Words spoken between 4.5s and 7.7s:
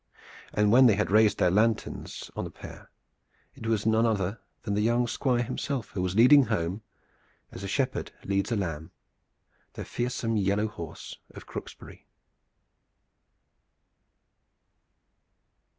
than the young Squire himself who was leading home, as a